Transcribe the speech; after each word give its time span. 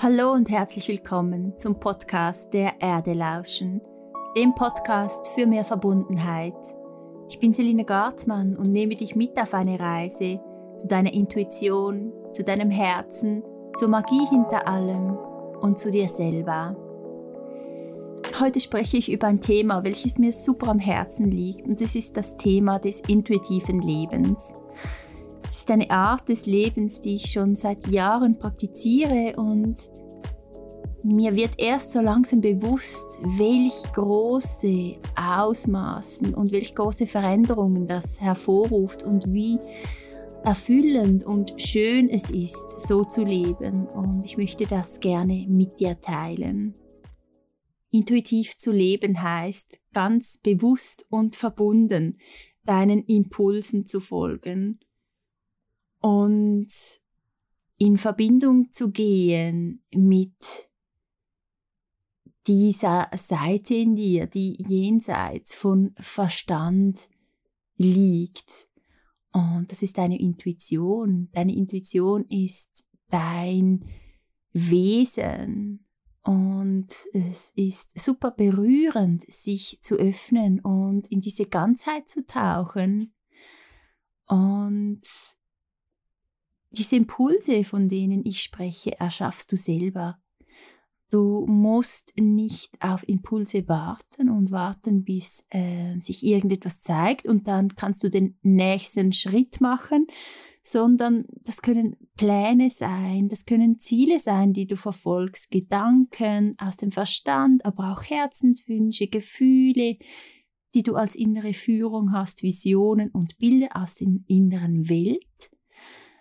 Hallo 0.00 0.32
und 0.32 0.48
herzlich 0.48 0.86
willkommen 0.86 1.58
zum 1.58 1.80
Podcast 1.80 2.54
der 2.54 2.74
Erde 2.78 3.14
lauschen, 3.14 3.80
dem 4.36 4.54
Podcast 4.54 5.26
für 5.34 5.44
mehr 5.44 5.64
Verbundenheit. 5.64 6.54
Ich 7.28 7.40
bin 7.40 7.52
Selina 7.52 7.82
Gartmann 7.82 8.54
und 8.54 8.70
nehme 8.70 8.94
dich 8.94 9.16
mit 9.16 9.36
auf 9.42 9.54
eine 9.54 9.80
Reise 9.80 10.38
zu 10.76 10.86
deiner 10.86 11.12
Intuition, 11.12 12.12
zu 12.30 12.44
deinem 12.44 12.70
Herzen, 12.70 13.42
zur 13.76 13.88
Magie 13.88 14.24
hinter 14.30 14.68
allem 14.68 15.18
und 15.62 15.80
zu 15.80 15.90
dir 15.90 16.08
selber. 16.08 16.76
Heute 18.38 18.60
spreche 18.60 18.98
ich 18.98 19.10
über 19.10 19.26
ein 19.26 19.40
Thema, 19.40 19.82
welches 19.82 20.16
mir 20.16 20.32
super 20.32 20.68
am 20.68 20.78
Herzen 20.78 21.28
liegt 21.32 21.66
und 21.66 21.80
das 21.80 21.96
ist 21.96 22.16
das 22.16 22.36
Thema 22.36 22.78
des 22.78 23.00
intuitiven 23.00 23.80
Lebens. 23.80 24.54
Es 25.48 25.60
ist 25.60 25.70
eine 25.70 25.90
Art 25.90 26.28
des 26.28 26.44
Lebens, 26.44 27.00
die 27.00 27.14
ich 27.14 27.30
schon 27.30 27.56
seit 27.56 27.86
Jahren 27.86 28.38
praktiziere 28.38 29.34
und 29.36 29.88
mir 31.02 31.34
wird 31.36 31.54
erst 31.56 31.92
so 31.92 32.02
langsam 32.02 32.42
bewusst, 32.42 33.18
welch 33.38 33.90
große 33.94 35.00
Ausmaßen 35.16 36.34
und 36.34 36.52
welch 36.52 36.74
große 36.74 37.06
Veränderungen 37.06 37.86
das 37.86 38.20
hervorruft 38.20 39.04
und 39.04 39.32
wie 39.32 39.58
erfüllend 40.44 41.24
und 41.24 41.54
schön 41.56 42.10
es 42.10 42.28
ist, 42.28 42.78
so 42.80 43.04
zu 43.04 43.24
leben. 43.24 43.86
Und 43.86 44.26
ich 44.26 44.36
möchte 44.36 44.66
das 44.66 45.00
gerne 45.00 45.46
mit 45.48 45.80
dir 45.80 45.98
teilen. 45.98 46.74
Intuitiv 47.90 48.58
zu 48.58 48.70
leben 48.70 49.22
heißt, 49.22 49.80
ganz 49.94 50.36
bewusst 50.42 51.06
und 51.08 51.36
verbunden 51.36 52.18
deinen 52.66 53.02
Impulsen 53.04 53.86
zu 53.86 53.98
folgen 53.98 54.78
und 56.08 56.68
in 57.76 57.98
Verbindung 57.98 58.72
zu 58.72 58.90
gehen 58.90 59.82
mit 59.92 60.70
dieser 62.46 63.10
Seite 63.14 63.74
in 63.74 63.94
dir, 63.94 64.26
die 64.26 64.56
jenseits 64.66 65.54
von 65.54 65.92
Verstand 65.98 67.10
liegt. 67.76 68.68
Und 69.32 69.70
das 69.70 69.82
ist 69.82 69.98
deine 69.98 70.18
Intuition. 70.18 71.28
Deine 71.32 71.54
Intuition 71.54 72.24
ist 72.30 72.88
dein 73.10 73.84
Wesen. 74.52 75.84
Und 76.22 76.88
es 77.12 77.52
ist 77.54 78.00
super 78.00 78.30
berührend, 78.30 79.24
sich 79.30 79.78
zu 79.82 79.96
öffnen 79.96 80.60
und 80.60 81.06
in 81.08 81.20
diese 81.20 81.44
Ganzheit 81.44 82.08
zu 82.08 82.26
tauchen. 82.26 83.12
Und 84.26 85.02
diese 86.70 86.96
Impulse, 86.96 87.64
von 87.64 87.88
denen 87.88 88.24
ich 88.24 88.42
spreche, 88.42 88.98
erschaffst 88.98 89.50
du 89.52 89.56
selber. 89.56 90.18
Du 91.10 91.46
musst 91.46 92.12
nicht 92.18 92.76
auf 92.80 93.08
Impulse 93.08 93.66
warten 93.66 94.28
und 94.28 94.50
warten, 94.50 95.04
bis 95.04 95.46
äh, 95.48 95.98
sich 96.00 96.22
irgendetwas 96.22 96.82
zeigt 96.82 97.26
und 97.26 97.48
dann 97.48 97.74
kannst 97.76 98.04
du 98.04 98.10
den 98.10 98.36
nächsten 98.42 99.12
Schritt 99.12 99.62
machen, 99.62 100.06
sondern 100.62 101.24
das 101.44 101.62
können 101.62 101.96
Pläne 102.18 102.70
sein, 102.70 103.30
das 103.30 103.46
können 103.46 103.80
Ziele 103.80 104.20
sein, 104.20 104.52
die 104.52 104.66
du 104.66 104.76
verfolgst, 104.76 105.50
Gedanken 105.50 106.56
aus 106.58 106.76
dem 106.76 106.92
Verstand, 106.92 107.64
aber 107.64 107.92
auch 107.92 108.02
Herzenswünsche, 108.02 109.06
Gefühle, 109.06 109.96
die 110.74 110.82
du 110.82 110.94
als 110.94 111.14
innere 111.14 111.54
Führung 111.54 112.12
hast, 112.12 112.42
Visionen 112.42 113.10
und 113.10 113.38
Bilder 113.38 113.68
aus 113.72 113.96
der 113.96 114.08
inneren 114.26 114.90
Welt. 114.90 115.50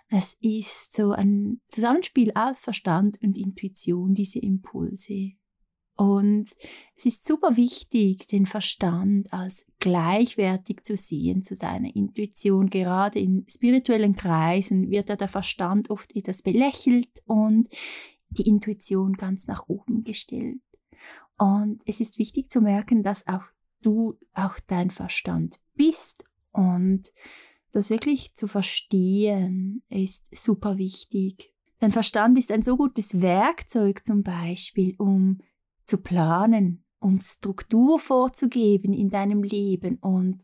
Es 0.09 0.37
ist 0.41 0.93
so 0.93 1.11
ein 1.11 1.59
Zusammenspiel 1.69 2.31
aus 2.33 2.61
Verstand 2.61 3.21
und 3.21 3.37
Intuition, 3.37 4.13
diese 4.13 4.39
Impulse. 4.39 5.33
Und 5.97 6.55
es 6.95 7.05
ist 7.05 7.25
super 7.25 7.57
wichtig, 7.57 8.27
den 8.27 8.45
Verstand 8.45 9.33
als 9.33 9.65
gleichwertig 9.79 10.83
zu 10.83 10.95
sehen 10.95 11.41
zu 11.41 11.55
seiner 11.55 11.93
Intuition. 11.95 12.69
Gerade 12.69 13.19
in 13.19 13.45
spirituellen 13.47 14.15
Kreisen 14.15 14.91
wird 14.91 15.09
ja 15.09 15.15
der 15.15 15.27
Verstand 15.27 15.89
oft 15.89 16.15
etwas 16.15 16.43
belächelt 16.43 17.09
und 17.25 17.67
die 18.29 18.47
Intuition 18.47 19.13
ganz 19.13 19.47
nach 19.47 19.67
oben 19.67 20.03
gestellt. 20.03 20.61
Und 21.39 21.81
es 21.87 21.99
ist 21.99 22.19
wichtig 22.19 22.51
zu 22.51 22.61
merken, 22.61 23.01
dass 23.01 23.27
auch 23.27 23.45
du 23.81 24.19
auch 24.33 24.59
dein 24.67 24.91
Verstand 24.91 25.59
bist 25.73 26.25
und 26.51 27.11
das 27.77 27.91
wirklich 27.91 28.33
zu 28.33 28.47
verstehen 28.47 29.83
ist 29.87 30.35
super 30.35 30.77
wichtig. 30.77 31.53
Dein 31.77 31.91
Verstand 31.91 32.39
ist 32.39 32.51
ein 32.51 32.63
so 32.63 32.75
gutes 32.75 33.21
Werkzeug 33.21 34.03
zum 34.03 34.23
Beispiel, 34.23 34.95
um 34.97 35.37
zu 35.83 35.99
planen, 35.99 36.83
um 36.99 37.21
Struktur 37.21 37.99
vorzugeben 37.99 38.93
in 38.93 39.09
deinem 39.09 39.43
Leben 39.43 39.99
und 39.99 40.43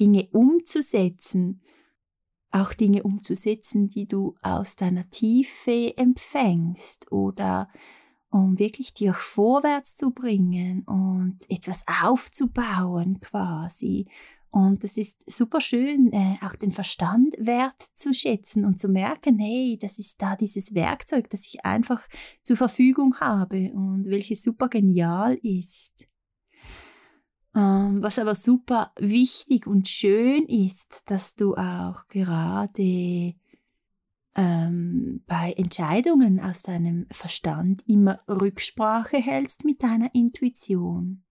Dinge 0.00 0.28
umzusetzen, 0.32 1.60
auch 2.50 2.72
Dinge 2.72 3.02
umzusetzen, 3.02 3.90
die 3.90 4.08
du 4.08 4.34
aus 4.40 4.76
deiner 4.76 5.08
Tiefe 5.10 5.92
empfängst 5.98 7.12
oder 7.12 7.68
um 8.30 8.58
wirklich 8.58 8.94
dich 8.94 9.12
vorwärts 9.12 9.96
zu 9.96 10.12
bringen 10.12 10.84
und 10.84 11.38
etwas 11.50 11.84
aufzubauen 12.02 13.20
quasi 13.20 14.06
und 14.50 14.82
es 14.82 14.96
ist 14.96 15.30
super 15.30 15.60
schön, 15.60 16.12
äh, 16.12 16.36
auch 16.44 16.56
den 16.56 16.72
Verstand 16.72 17.36
wertzuschätzen 17.38 18.64
und 18.64 18.80
zu 18.80 18.88
merken, 18.88 19.38
hey, 19.38 19.78
das 19.80 19.98
ist 19.98 20.20
da 20.20 20.34
dieses 20.34 20.74
Werkzeug, 20.74 21.30
das 21.30 21.46
ich 21.46 21.64
einfach 21.64 22.02
zur 22.42 22.56
Verfügung 22.56 23.14
habe 23.20 23.70
und 23.72 24.06
welches 24.08 24.42
super 24.42 24.68
genial 24.68 25.38
ist. 25.42 26.08
Ähm, 27.54 28.02
was 28.02 28.18
aber 28.18 28.34
super 28.34 28.92
wichtig 28.98 29.66
und 29.66 29.88
schön 29.88 30.46
ist, 30.46 31.10
dass 31.10 31.36
du 31.36 31.54
auch 31.54 32.06
gerade 32.08 33.34
ähm, 34.36 35.22
bei 35.26 35.52
Entscheidungen 35.56 36.40
aus 36.40 36.62
deinem 36.62 37.06
Verstand 37.10 37.82
immer 37.86 38.20
Rücksprache 38.28 39.18
hältst 39.18 39.64
mit 39.64 39.82
deiner 39.82 40.12
Intuition. 40.12 41.24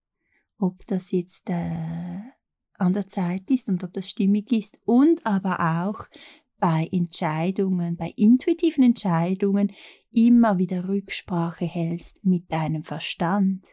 Ob 0.58 0.84
das 0.86 1.10
jetzt 1.10 1.48
äh, 1.50 2.20
an 2.80 2.92
der 2.92 3.08
Zeit 3.08 3.50
ist 3.50 3.68
und 3.68 3.84
ob 3.84 3.92
das 3.92 4.08
stimmig 4.08 4.52
ist 4.52 4.78
und 4.86 5.24
aber 5.26 5.84
auch 5.84 6.08
bei 6.58 6.88
Entscheidungen, 6.92 7.96
bei 7.96 8.12
intuitiven 8.16 8.84
Entscheidungen 8.84 9.72
immer 10.12 10.58
wieder 10.58 10.88
Rücksprache 10.88 11.64
hältst 11.64 12.24
mit 12.24 12.52
deinem 12.52 12.82
Verstand. 12.82 13.64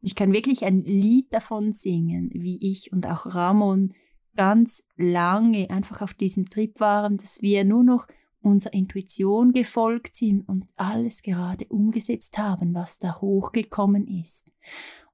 Und 0.00 0.08
ich 0.08 0.14
kann 0.14 0.32
wirklich 0.32 0.64
ein 0.64 0.82
Lied 0.84 1.32
davon 1.32 1.72
singen, 1.72 2.30
wie 2.34 2.58
ich 2.60 2.92
und 2.92 3.06
auch 3.06 3.26
Ramon 3.26 3.94
ganz 4.34 4.84
lange 4.96 5.70
einfach 5.70 6.00
auf 6.00 6.14
diesem 6.14 6.48
Trip 6.48 6.80
waren, 6.80 7.18
dass 7.18 7.42
wir 7.42 7.64
nur 7.64 7.84
noch 7.84 8.08
unserer 8.40 8.74
Intuition 8.74 9.52
gefolgt 9.52 10.16
sind 10.16 10.48
und 10.48 10.66
alles 10.76 11.22
gerade 11.22 11.66
umgesetzt 11.68 12.38
haben, 12.38 12.74
was 12.74 12.98
da 12.98 13.20
hochgekommen 13.20 14.08
ist. 14.08 14.52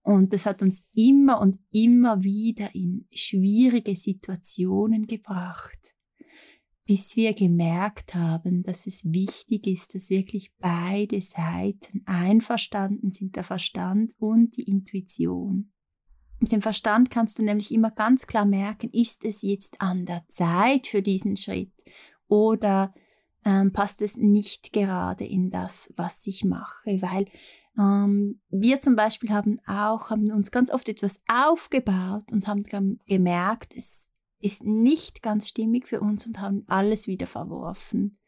Und 0.02 0.32
das 0.32 0.46
hat 0.46 0.62
uns 0.62 0.88
immer 0.94 1.40
und 1.40 1.58
immer 1.70 2.22
wieder 2.22 2.74
in 2.74 3.06
schwierige 3.12 3.94
Situationen 3.94 5.06
gebracht, 5.06 5.94
bis 6.86 7.16
wir 7.16 7.34
gemerkt 7.34 8.14
haben, 8.14 8.62
dass 8.62 8.86
es 8.86 9.04
wichtig 9.12 9.66
ist, 9.66 9.94
dass 9.94 10.08
wirklich 10.08 10.54
beide 10.58 11.20
Seiten 11.20 12.02
einverstanden 12.06 13.12
sind, 13.12 13.36
der 13.36 13.44
Verstand 13.44 14.14
und 14.18 14.56
die 14.56 14.62
Intuition. 14.62 15.72
Mit 16.40 16.52
dem 16.52 16.62
Verstand 16.62 17.10
kannst 17.10 17.38
du 17.38 17.42
nämlich 17.42 17.72
immer 17.72 17.90
ganz 17.90 18.26
klar 18.26 18.46
merken, 18.46 18.90
ist 18.92 19.24
es 19.24 19.42
jetzt 19.42 19.80
an 19.80 20.06
der 20.06 20.24
Zeit 20.28 20.86
für 20.86 21.02
diesen 21.02 21.36
Schritt 21.36 21.72
oder 22.28 22.94
ähm, 23.44 23.72
passt 23.72 24.02
es 24.02 24.16
nicht 24.16 24.72
gerade 24.72 25.24
in 25.24 25.50
das, 25.50 25.92
was 25.96 26.26
ich 26.26 26.44
mache, 26.44 27.02
weil 27.02 27.26
ähm, 27.78 28.40
wir 28.50 28.80
zum 28.80 28.96
Beispiel 28.96 29.30
haben 29.30 29.60
auch, 29.66 30.10
haben 30.10 30.30
uns 30.32 30.50
ganz 30.50 30.70
oft 30.70 30.88
etwas 30.88 31.22
aufgebaut 31.28 32.24
und 32.32 32.48
haben 32.48 32.64
gemerkt, 33.06 33.72
es 33.76 34.12
ist 34.40 34.64
nicht 34.64 35.22
ganz 35.22 35.48
stimmig 35.48 35.88
für 35.88 36.00
uns 36.00 36.26
und 36.26 36.40
haben 36.40 36.64
alles 36.66 37.06
wieder 37.06 37.26
verworfen. 37.26 38.18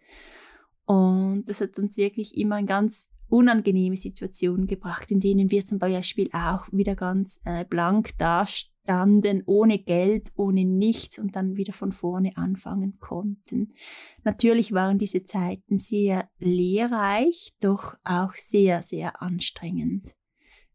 Und 0.84 1.44
das 1.46 1.60
hat 1.60 1.78
uns 1.78 1.96
wirklich 1.96 2.36
immer 2.36 2.58
in 2.58 2.66
ganz 2.66 3.10
unangenehme 3.30 3.96
Situationen 3.96 4.66
gebracht, 4.66 5.10
in 5.10 5.20
denen 5.20 5.50
wir 5.50 5.64
zum 5.64 5.78
Beispiel 5.78 6.28
auch 6.32 6.66
wieder 6.72 6.96
ganz 6.96 7.40
äh, 7.44 7.64
blank 7.64 8.16
dastehen 8.18 8.70
standen, 8.90 9.44
ohne 9.46 9.78
Geld, 9.78 10.32
ohne 10.34 10.64
nichts 10.64 11.18
und 11.18 11.36
dann 11.36 11.56
wieder 11.56 11.72
von 11.72 11.92
vorne 11.92 12.36
anfangen 12.36 12.98
konnten. 12.98 13.68
Natürlich 14.24 14.72
waren 14.72 14.98
diese 14.98 15.22
Zeiten 15.24 15.78
sehr 15.78 16.28
lehrreich, 16.38 17.52
doch 17.60 17.94
auch 18.02 18.34
sehr, 18.34 18.82
sehr 18.82 19.22
anstrengend. 19.22 20.16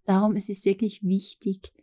Darum 0.05 0.35
ist 0.35 0.49
es 0.49 0.63
wirklich 0.63 1.03
wichtig, 1.03 1.73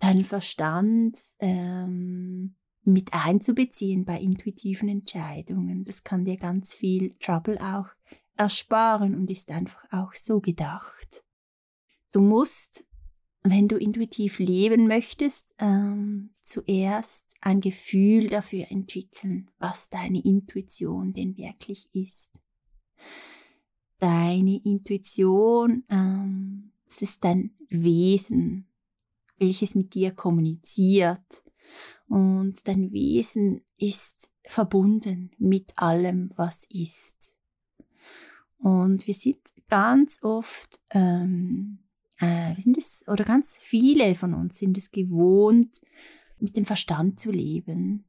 deinen 0.00 0.24
Verstand 0.24 1.18
ähm, 1.38 2.56
mit 2.82 3.10
einzubeziehen 3.12 4.04
bei 4.04 4.18
intuitiven 4.18 4.88
Entscheidungen. 4.88 5.84
Das 5.84 6.02
kann 6.02 6.24
dir 6.24 6.36
ganz 6.36 6.74
viel 6.74 7.14
Trouble 7.20 7.58
auch 7.60 7.86
ersparen 8.36 9.14
und 9.14 9.30
ist 9.30 9.50
einfach 9.50 9.84
auch 9.90 10.12
so 10.14 10.40
gedacht. 10.40 11.24
Du 12.12 12.20
musst, 12.20 12.86
wenn 13.42 13.68
du 13.68 13.76
intuitiv 13.76 14.38
leben 14.38 14.86
möchtest, 14.86 15.54
ähm, 15.58 16.30
zuerst 16.42 17.34
ein 17.40 17.60
Gefühl 17.60 18.28
dafür 18.28 18.66
entwickeln, 18.70 19.50
was 19.58 19.90
deine 19.90 20.22
Intuition 20.24 21.12
denn 21.12 21.36
wirklich 21.36 21.88
ist. 21.94 22.40
Deine 23.98 24.60
Intuition, 24.64 25.84
ähm, 25.90 26.72
das 26.86 27.02
ist 27.02 27.24
dein 27.24 27.54
Wesen, 27.68 28.68
welches 29.38 29.74
mit 29.74 29.94
dir 29.94 30.12
kommuniziert. 30.12 31.44
Und 32.08 32.66
dein 32.68 32.92
Wesen 32.92 33.64
ist 33.78 34.32
verbunden 34.44 35.32
mit 35.38 35.76
allem, 35.76 36.32
was 36.36 36.66
ist. 36.70 37.35
Und 38.58 39.06
wir 39.06 39.14
sind 39.14 39.38
ganz 39.68 40.22
oft, 40.22 40.80
ähm, 40.90 41.78
äh, 42.18 42.54
wir 42.54 42.62
sind 42.62 42.76
es, 42.76 43.04
oder 43.08 43.24
ganz 43.24 43.58
viele 43.58 44.14
von 44.14 44.34
uns 44.34 44.58
sind 44.58 44.78
es 44.78 44.90
gewohnt, 44.90 45.80
mit 46.38 46.56
dem 46.56 46.64
Verstand 46.64 47.20
zu 47.20 47.30
leben. 47.30 48.04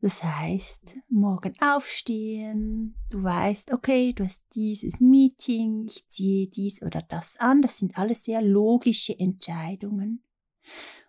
Das 0.00 0.22
heißt, 0.22 0.96
morgen 1.08 1.54
aufstehen, 1.60 2.94
du 3.08 3.22
weißt, 3.22 3.72
okay, 3.72 4.12
du 4.12 4.24
hast 4.24 4.44
dieses 4.54 5.00
Meeting, 5.00 5.86
ich 5.86 6.06
ziehe 6.08 6.46
dies 6.46 6.82
oder 6.82 7.00
das 7.00 7.38
an, 7.38 7.62
das 7.62 7.78
sind 7.78 7.96
alles 7.96 8.24
sehr 8.24 8.42
logische 8.42 9.18
Entscheidungen. 9.18 10.22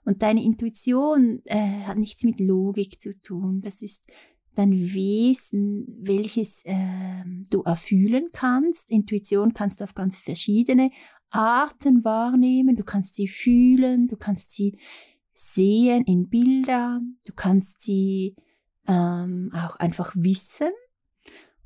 Und 0.06 0.22
deine 0.22 0.44
Intuition 0.44 1.42
äh, 1.44 1.82
hat 1.82 1.98
nichts 1.98 2.24
mit 2.24 2.40
Logik 2.40 3.02
zu 3.02 3.20
tun, 3.22 3.60
das 3.62 3.82
ist 3.82 4.08
dein 4.56 4.74
Wesen, 4.74 5.86
welches 6.02 6.64
äh, 6.66 7.24
du 7.50 7.62
erfühlen 7.64 8.30
kannst. 8.34 8.92
Intuition 8.92 9.54
kannst 9.54 9.80
du 9.80 9.84
auf 9.84 9.96
ganz 9.96 10.18
verschiedene 10.18 10.90
Arten 11.30 12.04
wahrnehmen, 12.04 12.76
du 12.76 12.84
kannst 12.84 13.16
sie 13.16 13.28
fühlen, 13.28 14.08
du 14.08 14.16
kannst 14.16 14.52
sie 14.52 14.78
sehen 15.34 16.04
in 16.06 16.30
Bildern, 16.30 17.18
du 17.26 17.34
kannst 17.34 17.82
sie 17.82 18.36
ähm, 18.88 19.52
auch 19.54 19.76
einfach 19.78 20.14
wissen. 20.16 20.72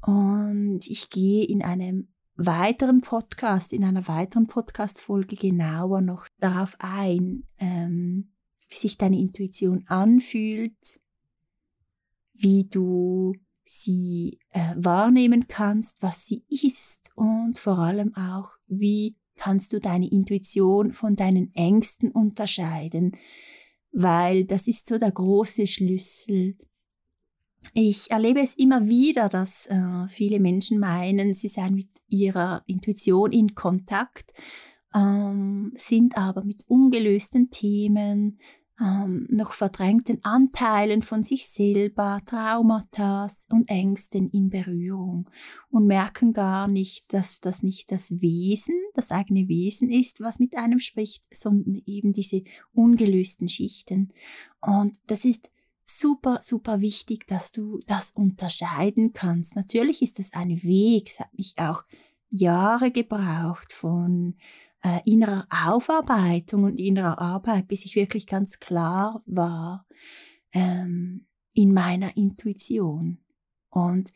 Und 0.01 0.87
ich 0.87 1.09
gehe 1.09 1.45
in 1.45 1.61
einem 1.61 2.07
weiteren 2.35 3.01
Podcast, 3.01 3.73
in 3.73 3.83
einer 3.83 4.07
weiteren 4.07 4.47
Podcast-Folge 4.47 5.35
genauer 5.35 6.01
noch 6.01 6.27
darauf 6.39 6.75
ein, 6.79 7.43
ähm, 7.59 8.31
wie 8.69 8.75
sich 8.75 8.97
deine 8.97 9.19
Intuition 9.19 9.83
anfühlt, 9.87 11.01
wie 12.41 12.65
du 12.69 13.33
sie 13.65 14.39
äh, 14.49 14.73
wahrnehmen 14.75 15.47
kannst, 15.47 16.01
was 16.01 16.25
sie 16.25 16.43
ist 16.49 17.11
und 17.15 17.59
vor 17.59 17.77
allem 17.77 18.15
auch, 18.15 18.49
wie 18.67 19.15
kannst 19.35 19.73
du 19.73 19.79
deine 19.79 20.09
Intuition 20.09 20.91
von 20.91 21.15
deinen 21.15 21.53
Ängsten 21.55 22.11
unterscheiden, 22.11 23.13
weil 23.91 24.45
das 24.45 24.67
ist 24.67 24.87
so 24.87 24.97
der 24.97 25.11
große 25.11 25.67
Schlüssel. 25.67 26.57
Ich 27.73 28.09
erlebe 28.09 28.39
es 28.39 28.55
immer 28.55 28.87
wieder, 28.87 29.29
dass 29.29 29.67
äh, 29.67 30.07
viele 30.07 30.39
Menschen 30.39 30.79
meinen, 30.79 31.33
sie 31.33 31.47
seien 31.47 31.75
mit 31.75 31.89
ihrer 32.07 32.63
Intuition 32.65 33.31
in 33.31 33.53
Kontakt, 33.53 34.33
ähm, 34.95 35.71
sind 35.75 36.17
aber 36.17 36.43
mit 36.43 36.67
ungelösten 36.67 37.51
Themen, 37.51 38.39
ähm, 38.81 39.27
noch 39.29 39.53
verdrängten 39.53 40.23
Anteilen 40.23 41.01
von 41.01 41.23
sich 41.23 41.47
selber, 41.47 42.21
Traumata 42.25 43.27
und 43.49 43.69
Ängsten 43.69 44.29
in 44.29 44.49
Berührung 44.49 45.29
und 45.69 45.85
merken 45.85 46.33
gar 46.33 46.67
nicht, 46.67 47.13
dass 47.13 47.41
das 47.41 47.61
nicht 47.63 47.91
das 47.91 48.21
Wesen, 48.21 48.75
das 48.93 49.11
eigene 49.11 49.47
Wesen 49.47 49.89
ist, 49.89 50.21
was 50.21 50.39
mit 50.39 50.57
einem 50.57 50.79
spricht, 50.79 51.25
sondern 51.33 51.81
eben 51.85 52.13
diese 52.13 52.43
ungelösten 52.73 53.47
Schichten. 53.47 54.13
Und 54.61 54.97
das 55.07 55.25
ist 55.25 55.49
super, 55.83 56.39
super 56.41 56.81
wichtig, 56.81 57.27
dass 57.27 57.51
du 57.51 57.79
das 57.87 58.11
unterscheiden 58.11 59.13
kannst. 59.13 59.55
Natürlich 59.55 60.01
ist 60.01 60.19
es 60.19 60.33
ein 60.33 60.63
Weg, 60.63 61.09
es 61.09 61.19
hat 61.19 61.33
mich 61.33 61.55
auch 61.57 61.83
Jahre 62.31 62.91
gebraucht 62.91 63.73
von 63.73 64.35
äh, 64.83 64.99
innerer 65.05 65.47
Aufarbeitung 65.65 66.63
und 66.63 66.79
innerer 66.79 67.19
Arbeit, 67.19 67.67
bis 67.67 67.85
ich 67.85 67.95
wirklich 67.95 68.27
ganz 68.27 68.59
klar 68.59 69.21
war 69.25 69.85
ähm, 70.53 71.27
in 71.53 71.73
meiner 71.73 72.15
Intuition. 72.15 73.19
Und 73.69 74.11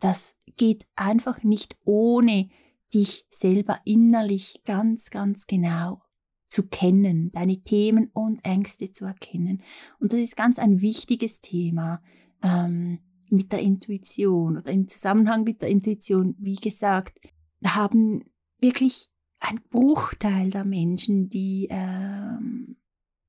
das 0.00 0.36
geht 0.56 0.86
einfach 0.96 1.42
nicht 1.42 1.76
ohne 1.84 2.48
dich 2.94 3.26
selber 3.30 3.80
innerlich 3.84 4.62
ganz, 4.64 5.10
ganz 5.10 5.46
genau 5.46 6.02
zu 6.48 6.66
kennen, 6.66 7.30
deine 7.32 7.62
Themen 7.62 8.10
und 8.12 8.44
Ängste 8.44 8.90
zu 8.90 9.04
erkennen. 9.04 9.62
Und 10.00 10.12
das 10.12 10.20
ist 10.20 10.36
ganz 10.36 10.58
ein 10.58 10.80
wichtiges 10.80 11.40
Thema 11.40 12.00
ähm, 12.42 13.00
mit 13.28 13.52
der 13.52 13.60
Intuition 13.60 14.56
oder 14.56 14.72
im 14.72 14.88
Zusammenhang 14.88 15.44
mit 15.44 15.60
der 15.60 15.68
Intuition. 15.68 16.34
Wie 16.38 16.56
gesagt, 16.56 17.20
haben 17.64 18.24
wirklich 18.60 19.08
ein 19.40 19.60
Bruchteil 19.70 20.50
der 20.50 20.64
Menschen, 20.64 21.28
die 21.28 21.68
ähm, 21.70 22.76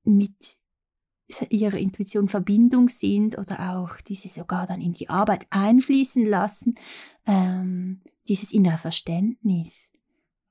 mit 0.04 0.36
ihrer 1.50 1.78
Intuition 1.78 2.28
Verbindung 2.28 2.90
sind 2.90 3.38
oder 3.38 3.76
auch 3.76 4.02
diese 4.02 4.28
sogar 4.30 4.66
dann 4.66 4.82
in 4.82 4.94
die 4.94 5.10
Arbeit 5.10 5.46
einfließen 5.52 6.26
lassen, 6.26 6.76
ähm, 7.26 8.02
dieses 8.28 8.52
innere 8.52 8.78
Verständnis, 8.78 9.92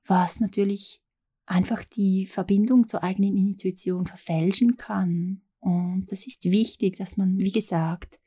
was 0.05 0.39
natürlich 0.39 1.01
einfach 1.45 1.83
die 1.83 2.25
Verbindung 2.27 2.87
zur 2.87 3.03
eigenen 3.03 3.35
Intuition 3.35 4.05
verfälschen 4.05 4.77
kann. 4.77 5.41
Und 5.59 6.07
das 6.09 6.25
ist 6.25 6.45
wichtig, 6.45 6.95
dass 6.97 7.17
man, 7.17 7.37
wie 7.37 7.51
gesagt, 7.51 8.19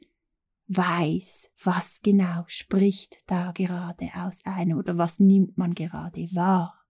weiß, 0.68 1.52
was 1.62 2.02
genau 2.02 2.44
spricht 2.46 3.18
da 3.26 3.52
gerade 3.52 4.10
aus 4.16 4.44
einem 4.44 4.78
oder 4.78 4.98
was 4.98 5.20
nimmt 5.20 5.56
man 5.56 5.74
gerade 5.74 6.28
wahr. 6.32 6.81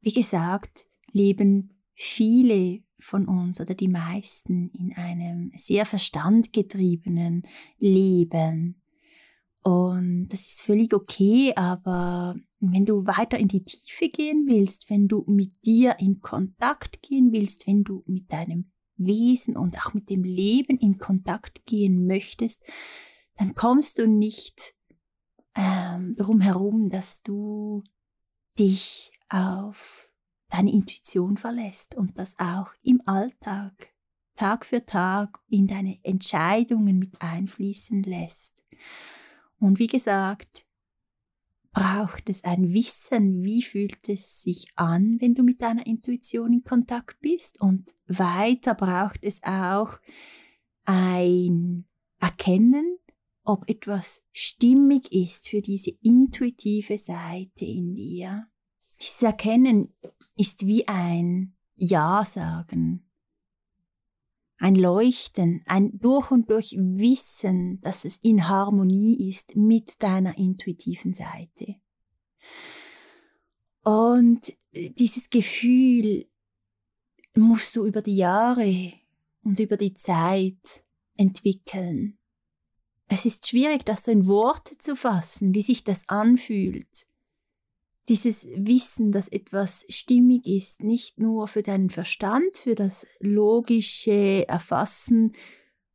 Wie 0.00 0.12
gesagt, 0.12 0.86
leben 1.12 1.82
viele 1.94 2.82
von 2.98 3.26
uns 3.26 3.60
oder 3.60 3.74
die 3.74 3.88
meisten 3.88 4.68
in 4.70 4.92
einem 4.94 5.50
sehr 5.54 5.86
verstandgetriebenen 5.86 7.42
Leben. 7.78 8.82
Und 9.62 10.28
das 10.28 10.46
ist 10.46 10.62
völlig 10.62 10.94
okay, 10.94 11.52
aber 11.56 12.36
wenn 12.60 12.84
du 12.84 13.06
weiter 13.06 13.38
in 13.38 13.48
die 13.48 13.64
Tiefe 13.64 14.08
gehen 14.08 14.46
willst, 14.48 14.90
wenn 14.90 15.08
du 15.08 15.24
mit 15.26 15.64
dir 15.64 15.96
in 15.98 16.20
Kontakt 16.20 17.02
gehen 17.02 17.32
willst, 17.32 17.66
wenn 17.66 17.82
du 17.82 18.02
mit 18.06 18.32
deinem 18.32 18.70
Wesen 18.96 19.56
und 19.56 19.78
auch 19.78 19.92
mit 19.92 20.08
dem 20.08 20.22
Leben 20.22 20.78
in 20.78 20.98
Kontakt 20.98 21.66
gehen 21.66 22.06
möchtest, 22.06 22.62
dann 23.36 23.54
kommst 23.54 23.98
du 23.98 24.06
nicht 24.06 24.74
ähm, 25.54 26.14
darum 26.16 26.40
herum, 26.40 26.88
dass 26.88 27.22
du 27.22 27.82
dich 28.58 29.10
auf 29.28 30.10
deine 30.48 30.72
Intuition 30.72 31.36
verlässt 31.36 31.96
und 31.96 32.18
das 32.18 32.38
auch 32.38 32.72
im 32.82 33.00
Alltag, 33.06 33.94
Tag 34.36 34.66
für 34.66 34.84
Tag 34.84 35.40
in 35.48 35.66
deine 35.66 35.98
Entscheidungen 36.02 36.98
mit 36.98 37.20
einfließen 37.20 38.02
lässt. 38.02 38.64
Und 39.58 39.78
wie 39.78 39.86
gesagt, 39.86 40.66
braucht 41.76 42.30
es 42.30 42.44
ein 42.44 42.72
Wissen, 42.72 43.44
wie 43.44 43.62
fühlt 43.62 44.08
es 44.08 44.42
sich 44.42 44.66
an, 44.76 45.18
wenn 45.20 45.34
du 45.34 45.42
mit 45.42 45.60
deiner 45.60 45.86
Intuition 45.86 46.54
in 46.54 46.64
Kontakt 46.64 47.20
bist. 47.20 47.60
Und 47.60 47.92
weiter 48.06 48.74
braucht 48.74 49.22
es 49.22 49.42
auch 49.42 49.98
ein 50.86 51.86
Erkennen, 52.18 52.98
ob 53.44 53.68
etwas 53.68 54.24
stimmig 54.32 55.12
ist 55.12 55.48
für 55.48 55.60
diese 55.60 55.90
intuitive 56.02 56.96
Seite 56.96 57.66
in 57.66 57.94
dir. 57.94 58.48
Dieses 59.00 59.22
Erkennen 59.22 59.94
ist 60.36 60.66
wie 60.66 60.86
ein 60.88 61.56
Ja 61.76 62.24
sagen 62.24 63.06
ein 64.58 64.74
Leuchten, 64.74 65.62
ein 65.66 65.98
durch 65.98 66.30
und 66.30 66.50
durch 66.50 66.72
Wissen, 66.78 67.80
dass 67.82 68.04
es 68.04 68.18
in 68.18 68.48
Harmonie 68.48 69.28
ist 69.28 69.56
mit 69.56 70.02
deiner 70.02 70.36
intuitiven 70.38 71.12
Seite. 71.12 71.76
Und 73.82 74.56
dieses 74.72 75.30
Gefühl 75.30 76.26
musst 77.34 77.76
du 77.76 77.86
über 77.86 78.02
die 78.02 78.16
Jahre 78.16 78.92
und 79.42 79.60
über 79.60 79.76
die 79.76 79.94
Zeit 79.94 80.84
entwickeln. 81.16 82.18
Es 83.08 83.24
ist 83.24 83.46
schwierig, 83.46 83.84
das 83.84 84.04
so 84.04 84.10
in 84.10 84.26
Worte 84.26 84.76
zu 84.78 84.96
fassen, 84.96 85.54
wie 85.54 85.62
sich 85.62 85.84
das 85.84 86.08
anfühlt 86.08 87.06
dieses 88.08 88.48
Wissen, 88.56 89.10
dass 89.10 89.28
etwas 89.28 89.84
stimmig 89.88 90.46
ist, 90.46 90.82
nicht 90.82 91.18
nur 91.18 91.48
für 91.48 91.62
deinen 91.62 91.90
Verstand, 91.90 92.58
für 92.58 92.74
das 92.74 93.06
logische 93.20 94.46
Erfassen 94.48 95.32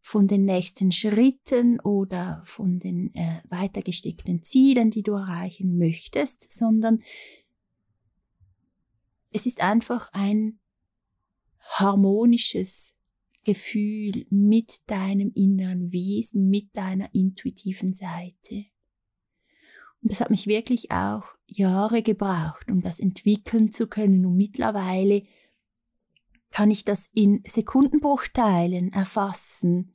von 0.02 0.28
den 0.28 0.46
nächsten 0.46 0.92
Schritten 0.92 1.80
oder 1.80 2.42
von 2.44 2.80
den 2.80 3.14
äh, 3.16 3.42
weitergesteckten 3.50 4.44
Zielen, 4.44 4.90
die 4.90 5.04
du 5.04 5.14
erreichen 5.14 5.78
möchtest, 5.78 6.52
sondern 6.52 7.02
es 9.32 9.46
ist 9.46 9.64
einfach 9.64 10.10
ein 10.12 10.60
harmonisches 11.60 12.98
Gefühl 13.44 14.26
mit 14.30 14.90
deinem 14.90 15.32
inneren 15.34 15.92
Wesen, 15.92 16.50
mit 16.50 16.76
deiner 16.76 17.14
intuitiven 17.14 17.94
Seite. 17.94 18.66
Und 20.02 20.12
das 20.12 20.22
hat 20.22 20.30
mich 20.32 20.48
wirklich 20.48 20.92
auch 20.92 21.36
Jahre 21.46 22.02
gebraucht, 22.02 22.70
um 22.70 22.82
das 22.82 23.00
entwickeln 23.00 23.72
zu 23.72 23.88
können. 23.88 24.26
Und 24.26 24.36
mittlerweile 24.36 25.24
kann 26.50 26.72
ich 26.72 26.84
das 26.84 27.08
in 27.14 27.44
Sekundenbruchteilen 27.46 28.92
erfassen, 28.92 29.94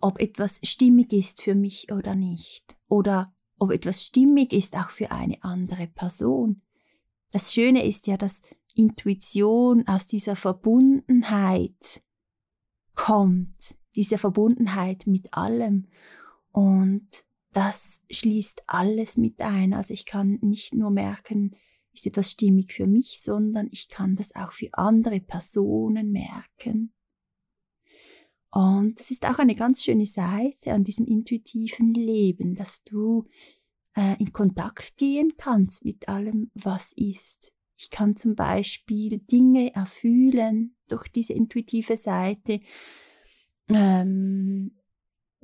ob 0.00 0.20
etwas 0.20 0.60
stimmig 0.62 1.12
ist 1.12 1.42
für 1.42 1.54
mich 1.54 1.90
oder 1.90 2.14
nicht. 2.14 2.76
Oder 2.88 3.34
ob 3.58 3.72
etwas 3.72 4.04
stimmig 4.04 4.52
ist 4.52 4.76
auch 4.76 4.90
für 4.90 5.10
eine 5.10 5.42
andere 5.42 5.86
Person. 5.86 6.62
Das 7.30 7.52
Schöne 7.52 7.84
ist 7.84 8.06
ja, 8.06 8.16
dass 8.16 8.42
Intuition 8.74 9.86
aus 9.88 10.06
dieser 10.06 10.36
Verbundenheit 10.36 12.02
kommt, 12.94 13.76
diese 13.96 14.18
Verbundenheit 14.18 15.06
mit 15.06 15.32
allem. 15.34 15.86
Und 16.52 17.08
das 17.54 18.04
schließt 18.10 18.64
alles 18.66 19.16
mit 19.16 19.40
ein. 19.40 19.72
Also 19.72 19.94
ich 19.94 20.06
kann 20.06 20.38
nicht 20.42 20.74
nur 20.74 20.90
merken, 20.90 21.56
ist 21.92 22.06
etwas 22.06 22.32
stimmig 22.32 22.74
für 22.74 22.86
mich, 22.86 23.20
sondern 23.20 23.68
ich 23.70 23.88
kann 23.88 24.16
das 24.16 24.34
auch 24.34 24.52
für 24.52 24.68
andere 24.72 25.20
Personen 25.20 26.10
merken. 26.10 26.92
Und 28.50 29.00
das 29.00 29.10
ist 29.10 29.26
auch 29.26 29.38
eine 29.38 29.54
ganz 29.54 29.82
schöne 29.82 30.06
Seite 30.06 30.72
an 30.72 30.84
diesem 30.84 31.06
intuitiven 31.06 31.92
Leben, 31.94 32.54
dass 32.54 32.84
du 32.84 33.26
äh, 33.96 34.20
in 34.20 34.32
Kontakt 34.32 34.96
gehen 34.96 35.32
kannst 35.36 35.84
mit 35.84 36.08
allem, 36.08 36.50
was 36.54 36.92
ist. 36.92 37.52
Ich 37.76 37.90
kann 37.90 38.16
zum 38.16 38.34
Beispiel 38.34 39.18
Dinge 39.18 39.74
erfühlen 39.74 40.76
durch 40.88 41.08
diese 41.08 41.32
intuitive 41.32 41.96
Seite, 41.96 42.60
ähm, 43.68 44.78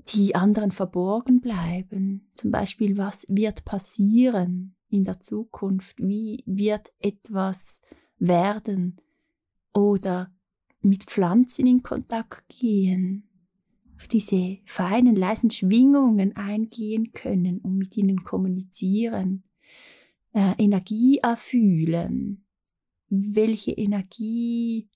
die 0.09 0.35
anderen 0.35 0.71
verborgen 0.71 1.41
bleiben. 1.41 2.31
Zum 2.35 2.51
Beispiel, 2.51 2.97
was 2.97 3.27
wird 3.29 3.65
passieren 3.65 4.75
in 4.89 5.05
der 5.05 5.21
Zukunft? 5.21 5.99
Wie 5.99 6.43
wird 6.47 6.93
etwas 6.99 7.83
werden? 8.19 9.01
Oder 9.73 10.33
mit 10.83 11.05
Pflanzen 11.05 11.67
in 11.67 11.83
Kontakt 11.83 12.49
gehen, 12.49 13.29
auf 13.97 14.09
diese 14.09 14.59
feinen, 14.65 15.15
leisen 15.15 15.51
Schwingungen 15.51 16.35
eingehen 16.35 17.13
können 17.13 17.59
und 17.59 17.77
mit 17.77 17.97
ihnen 17.97 18.25
kommunizieren 18.25 19.45
äh, 20.33 20.55
Energie 20.59 21.19
erfühlen. 21.19 22.47
Welche 23.09 23.73
Energie 23.73 24.89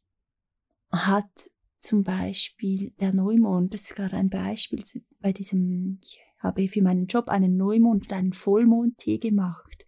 hat 0.91 1.51
zum 1.85 2.03
Beispiel 2.03 2.93
der 3.01 3.13
Neumond? 3.13 3.73
Das 3.75 3.83
ist 3.83 3.97
gerade 3.97 4.17
ein 4.17 4.31
Beispiel 4.31 4.83
bei 5.21 5.33
diesem, 5.33 6.01
ich 6.05 6.19
habe 6.39 6.69
für 6.69 6.83
meinen 6.83 7.07
Job 7.07 7.29
einen 7.29 7.57
Neumond 7.57 8.05
und 8.05 8.13
einen 8.13 8.33
Vollmondtee 8.33 9.19
gemacht. 9.19 9.87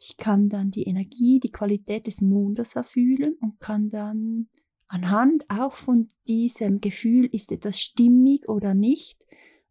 Ich 0.00 0.16
kann 0.16 0.48
dann 0.48 0.70
die 0.70 0.84
Energie, 0.84 1.40
die 1.40 1.52
Qualität 1.52 2.06
des 2.06 2.20
Mondes 2.20 2.76
erfühlen 2.76 3.36
und 3.40 3.58
kann 3.60 3.88
dann 3.88 4.48
anhand 4.86 5.44
auch 5.50 5.74
von 5.74 6.08
diesem 6.26 6.80
Gefühl, 6.80 7.26
ist 7.26 7.52
etwas 7.52 7.80
stimmig 7.80 8.48
oder 8.48 8.74
nicht, 8.74 9.26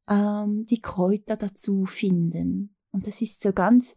ähm, 0.09 0.65
die 0.65 0.81
Kräuter 0.81 1.37
dazu 1.37 1.85
finden. 1.85 2.75
Und 2.91 3.07
das 3.07 3.21
ist 3.21 3.41
so 3.41 3.53
ganz 3.53 3.95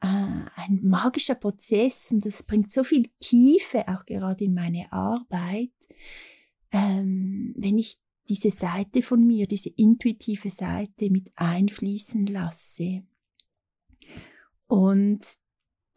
äh, 0.00 0.06
ein 0.06 0.80
magischer 0.82 1.34
Prozess 1.34 2.12
und 2.12 2.24
das 2.24 2.42
bringt 2.42 2.70
so 2.70 2.84
viel 2.84 3.04
Tiefe 3.20 3.88
auch 3.88 4.06
gerade 4.06 4.44
in 4.44 4.54
meine 4.54 4.92
Arbeit, 4.92 5.72
ähm, 6.72 7.54
wenn 7.56 7.78
ich 7.78 7.96
diese 8.28 8.50
Seite 8.50 9.02
von 9.02 9.26
mir, 9.26 9.46
diese 9.46 9.70
intuitive 9.70 10.50
Seite 10.50 11.10
mit 11.10 11.32
einfließen 11.34 12.26
lasse. 12.26 13.02
Und 14.66 15.26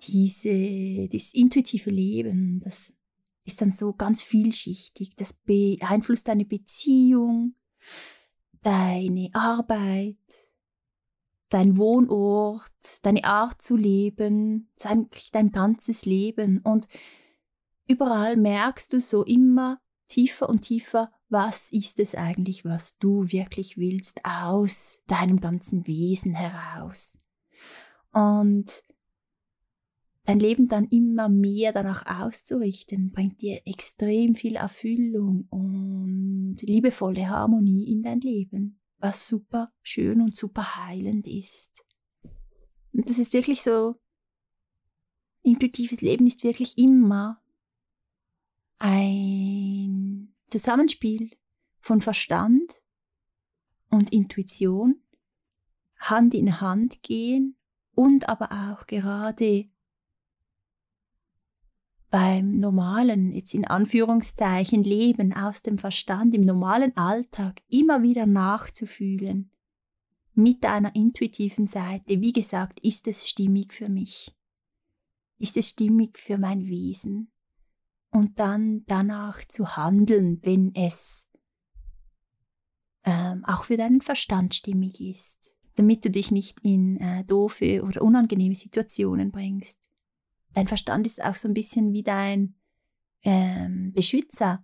diese, 0.07 1.09
das 1.09 1.33
intuitive 1.33 1.89
Leben, 1.89 2.61
das 2.63 2.97
ist 3.43 3.61
dann 3.61 3.71
so 3.71 3.93
ganz 3.93 4.23
vielschichtig. 4.23 5.15
Das 5.15 5.33
beeinflusst 5.33 6.29
deine 6.29 6.45
Beziehung, 6.45 7.55
deine 8.61 9.29
Arbeit, 9.33 10.15
dein 11.49 11.77
Wohnort, 11.77 12.71
deine 13.03 13.25
Art 13.25 13.61
zu 13.61 13.75
leben, 13.75 14.71
eigentlich 14.83 15.31
dein 15.31 15.51
ganzes 15.51 16.05
Leben. 16.05 16.59
Und 16.59 16.87
überall 17.87 18.37
merkst 18.37 18.93
du 18.93 19.01
so 19.01 19.23
immer 19.25 19.81
tiefer 20.11 20.49
und 20.49 20.61
tiefer, 20.61 21.11
was 21.29 21.71
ist 21.71 21.99
es 21.99 22.15
eigentlich, 22.15 22.65
was 22.65 22.97
du 22.97 23.31
wirklich 23.31 23.77
willst 23.77 24.21
aus 24.23 25.01
deinem 25.07 25.39
ganzen 25.39 25.87
Wesen 25.87 26.33
heraus. 26.33 27.19
Und 28.13 28.83
dein 30.25 30.39
Leben 30.39 30.67
dann 30.67 30.85
immer 30.85 31.29
mehr 31.29 31.71
danach 31.71 32.05
auszurichten, 32.21 33.11
bringt 33.11 33.41
dir 33.41 33.61
extrem 33.65 34.35
viel 34.35 34.55
Erfüllung 34.55 35.47
und 35.49 36.57
liebevolle 36.61 37.29
Harmonie 37.29 37.91
in 37.91 38.03
dein 38.03 38.19
Leben 38.19 38.81
was 39.01 39.27
super 39.27 39.73
schön 39.81 40.21
und 40.21 40.35
super 40.35 40.75
heilend 40.85 41.27
ist. 41.27 41.83
Und 42.93 43.09
das 43.09 43.17
ist 43.17 43.33
wirklich 43.33 43.61
so, 43.61 43.95
intuitives 45.43 46.01
Leben 46.01 46.27
ist 46.27 46.43
wirklich 46.43 46.77
immer 46.77 47.40
ein 48.81 50.33
Zusammenspiel 50.47 51.29
von 51.81 52.01
Verstand 52.01 52.81
und 53.89 54.11
Intuition, 54.11 55.03
Hand 55.99 56.33
in 56.33 56.59
Hand 56.61 57.03
gehen 57.03 57.57
und 57.93 58.27
aber 58.27 58.51
auch 58.51 58.87
gerade 58.87 59.69
beim 62.09 62.59
normalen, 62.59 63.31
jetzt 63.31 63.53
in 63.53 63.65
Anführungszeichen, 63.65 64.83
Leben 64.83 65.31
aus 65.33 65.61
dem 65.61 65.77
Verstand, 65.77 66.33
im 66.33 66.41
normalen 66.41 66.97
Alltag 66.97 67.61
immer 67.69 68.01
wieder 68.01 68.25
nachzufühlen. 68.25 69.51
Mit 70.33 70.65
einer 70.65 70.95
intuitiven 70.95 71.67
Seite, 71.67 72.19
wie 72.19 72.33
gesagt, 72.33 72.79
ist 72.83 73.07
es 73.07 73.29
stimmig 73.29 73.73
für 73.73 73.89
mich? 73.89 74.35
Ist 75.37 75.55
es 75.55 75.69
stimmig 75.69 76.17
für 76.17 76.39
mein 76.39 76.65
Wesen? 76.65 77.31
Und 78.11 78.39
dann 78.39 78.83
danach 78.87 79.43
zu 79.45 79.77
handeln, 79.77 80.39
wenn 80.43 80.75
es 80.75 81.27
ähm, 83.05 83.43
auch 83.45 83.63
für 83.63 83.77
deinen 83.77 84.01
Verstand 84.01 84.53
stimmig 84.53 84.99
ist, 84.99 85.55
damit 85.75 86.05
du 86.05 86.11
dich 86.11 86.29
nicht 86.29 86.59
in 86.61 86.97
äh, 86.97 87.23
doofe 87.23 87.83
oder 87.83 88.01
unangenehme 88.01 88.55
Situationen 88.55 89.31
bringst. 89.31 89.89
Dein 90.53 90.67
Verstand 90.67 91.05
ist 91.07 91.23
auch 91.23 91.35
so 91.35 91.47
ein 91.47 91.53
bisschen 91.53 91.93
wie 91.93 92.03
dein 92.03 92.55
ähm, 93.23 93.93
Beschützer, 93.93 94.61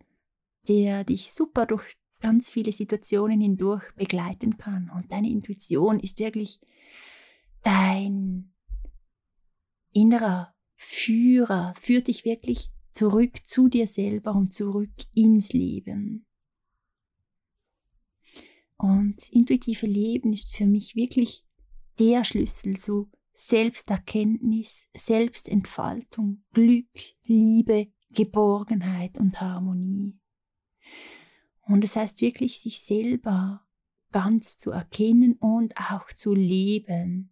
der 0.68 1.04
dich 1.06 1.32
super 1.32 1.66
durch 1.66 1.98
ganz 2.20 2.50
viele 2.50 2.74
Situationen 2.74 3.40
hindurch 3.40 3.94
begleiten 3.96 4.58
kann. 4.58 4.90
Und 4.90 5.12
deine 5.12 5.30
Intuition 5.30 6.00
ist 6.00 6.20
wirklich 6.20 6.60
dein 7.62 8.54
innerer 9.94 10.54
Führer, 10.76 11.74
führt 11.80 12.08
dich 12.08 12.26
wirklich 12.26 12.72
zurück 12.98 13.46
zu 13.46 13.68
dir 13.68 13.86
selber 13.86 14.34
und 14.34 14.56
zurück 14.56 14.90
ins 15.14 15.54
Leben. 15.54 16.26
Und 18.76 19.30
intuitive 19.30 19.86
Leben 19.86 20.34
ist 20.34 20.56
für 20.56 20.66
mich 20.66 20.96
wirklich 20.96 21.46
der 22.00 22.24
Schlüssel 22.24 22.78
zu 22.78 23.12
Selbsterkenntnis, 23.34 24.90
Selbstentfaltung, 24.94 26.44
Glück, 26.54 26.90
Liebe, 27.24 27.92
Geborgenheit 28.10 29.20
und 29.20 29.40
Harmonie. 29.42 30.20
Und 31.68 31.84
es 31.84 31.94
das 31.94 32.02
heißt 32.02 32.22
wirklich, 32.22 32.60
sich 32.60 32.82
selber 32.82 33.64
ganz 34.12 34.58
zu 34.58 34.72
erkennen 34.72 35.34
und 35.34 35.78
auch 35.78 36.08
zu 36.14 36.34
leben 36.34 37.32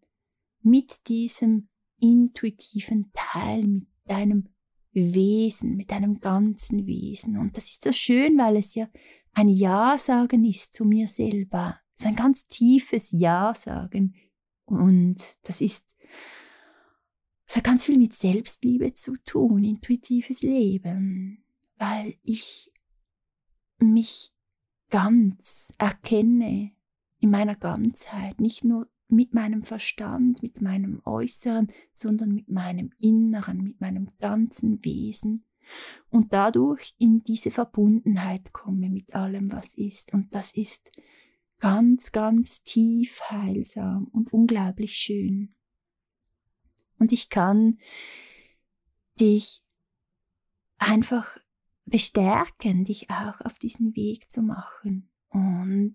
mit 0.61 1.07
diesem 1.07 1.69
intuitiven 1.99 3.11
Teil, 3.13 3.65
mit 3.65 3.87
deinem 4.05 4.54
Wesen, 4.95 5.75
mit 5.75 5.91
deinem 5.91 6.19
ganzen 6.19 6.87
Wesen. 6.87 7.37
Und 7.37 7.57
das 7.57 7.69
ist 7.69 7.83
so 7.83 7.91
schön, 7.91 8.37
weil 8.37 8.57
es 8.57 8.75
ja 8.75 8.87
ein 9.33 9.49
Ja-Sagen 9.49 10.43
ist 10.45 10.73
zu 10.73 10.85
mir 10.85 11.07
selber. 11.07 11.79
Es 11.95 12.01
ist 12.01 12.07
ein 12.07 12.15
ganz 12.15 12.47
tiefes 12.47 13.11
Ja-Sagen. 13.11 14.15
Und 14.65 15.17
das 15.43 15.61
ist 15.61 15.95
es 17.47 17.55
hat 17.55 17.63
ganz 17.63 17.85
viel 17.85 17.97
mit 17.97 18.13
Selbstliebe 18.13 18.93
zu 18.93 19.17
tun, 19.23 19.63
intuitives 19.63 20.41
Leben, 20.41 21.45
weil 21.77 22.17
ich 22.23 22.71
mich 23.77 24.31
ganz 24.89 25.73
erkenne, 25.77 26.71
in 27.19 27.29
meiner 27.29 27.55
Ganzheit, 27.55 28.39
nicht 28.39 28.63
nur 28.63 28.89
mit 29.07 29.33
meinem 29.33 29.63
Verstand, 29.63 30.41
mit 30.41 30.61
meinem 30.61 31.01
Äußeren, 31.05 31.67
sondern 31.91 32.31
mit 32.31 32.49
meinem 32.49 32.91
Inneren, 32.99 33.63
mit 33.63 33.79
meinem 33.79 34.09
ganzen 34.19 34.83
Wesen 34.83 35.45
und 36.09 36.33
dadurch 36.33 36.95
in 36.97 37.23
diese 37.23 37.51
Verbundenheit 37.51 38.53
komme 38.53 38.89
mit 38.89 39.15
allem, 39.15 39.51
was 39.51 39.75
ist. 39.75 40.13
Und 40.13 40.33
das 40.33 40.53
ist 40.53 40.91
ganz, 41.59 42.11
ganz 42.11 42.63
tief 42.63 43.21
heilsam 43.29 44.07
und 44.11 44.31
unglaublich 44.31 44.95
schön. 44.95 45.55
Und 46.99 47.11
ich 47.11 47.29
kann 47.29 47.77
dich 49.19 49.63
einfach 50.77 51.37
bestärken, 51.85 52.85
dich 52.85 53.09
auch 53.09 53.41
auf 53.41 53.57
diesen 53.59 53.95
Weg 53.95 54.29
zu 54.29 54.41
machen 54.41 55.09
und 55.29 55.93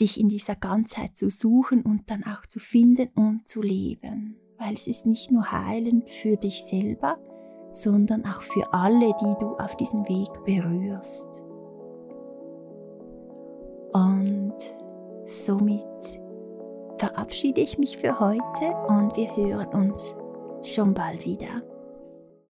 dich 0.00 0.18
in 0.18 0.28
dieser 0.28 0.56
Ganzheit 0.56 1.16
zu 1.16 1.30
suchen 1.30 1.82
und 1.82 2.10
dann 2.10 2.24
auch 2.24 2.46
zu 2.46 2.58
finden 2.58 3.10
und 3.14 3.48
zu 3.48 3.62
leben. 3.62 4.36
Weil 4.58 4.74
es 4.74 4.86
ist 4.86 5.06
nicht 5.06 5.30
nur 5.30 5.52
heilend 5.52 6.08
für 6.10 6.36
dich 6.36 6.64
selber, 6.64 7.18
sondern 7.70 8.24
auch 8.24 8.42
für 8.42 8.72
alle, 8.72 9.12
die 9.20 9.34
du 9.38 9.54
auf 9.56 9.76
diesem 9.76 10.08
Weg 10.08 10.28
berührst. 10.44 11.44
Und 13.92 14.56
somit 15.24 16.20
verabschiede 16.98 17.60
ich 17.60 17.78
mich 17.78 17.96
für 17.98 18.20
heute 18.20 18.74
und 18.88 19.16
wir 19.16 19.34
hören 19.36 19.68
uns 19.68 20.14
schon 20.62 20.94
bald 20.94 21.24
wieder. 21.24 21.62